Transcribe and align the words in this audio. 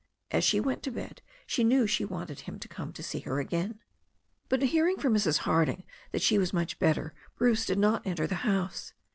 As 0.31 0.43
she 0.43 0.59
went 0.59 0.81
to 0.81 0.91
bed 0.91 1.21
she 1.45 1.63
knew 1.63 1.85
she 1.85 2.05
wanted 2.05 2.39
him 2.39 2.57
to 2.57 2.67
come 2.67 2.91
to 2.93 3.03
see 3.03 3.19
her 3.19 3.39
again. 3.39 3.79
But, 4.49 4.63
hearing 4.63 4.97
from 4.97 5.13
Mrs. 5.13 5.37
Harding 5.45 5.83
that 6.11 6.23
she 6.23 6.39
was 6.39 6.53
much 6.53 6.79
bet 6.79 6.95
ter, 6.95 7.13
Bruce 7.35 7.67
did 7.67 7.77
not 7.77 8.01
enter 8.07 8.25
the 8.25 8.33
house. 8.41 8.93